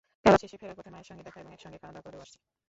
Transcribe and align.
খেলা 0.23 0.37
শেষে 0.43 0.59
ফেরার 0.61 0.77
পথে 0.77 0.91
মায়ের 0.93 1.09
সঙ্গে 1.09 1.25
দেখা 1.27 1.39
এবং 1.41 1.51
একসঙ্গে 1.55 1.79
খাওয়াদাওয়া 1.81 2.05
করেও 2.07 2.23
আসছি। 2.25 2.37